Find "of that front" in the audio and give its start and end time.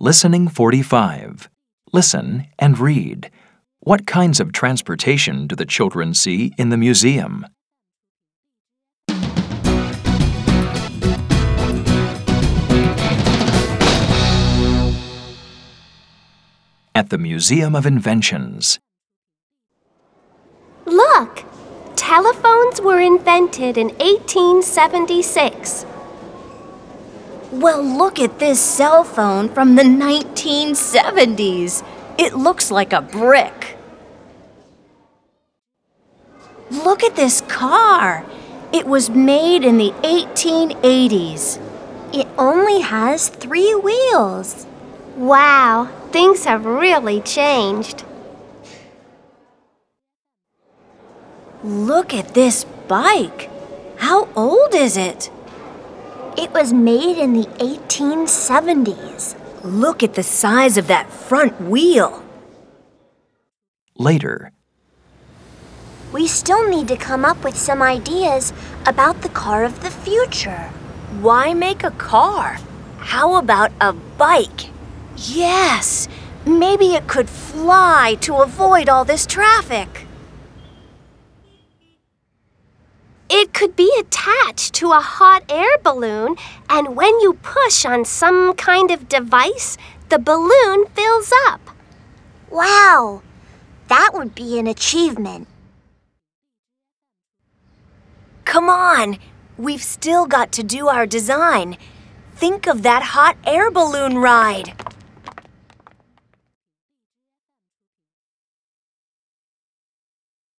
60.76-61.60